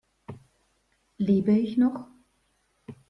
[1.19, 2.07] Lebe ich noch?